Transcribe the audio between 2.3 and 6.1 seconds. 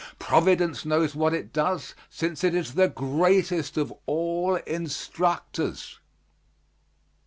it is the greatest of all instructors.